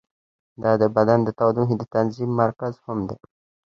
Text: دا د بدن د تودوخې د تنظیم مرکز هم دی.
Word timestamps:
دا 0.61 0.71
د 0.81 0.83
بدن 0.95 1.19
د 1.23 1.29
تودوخې 1.39 1.75
د 1.79 1.83
تنظیم 1.93 2.31
مرکز 2.43 2.73
هم 2.85 2.99
دی. 3.09 3.17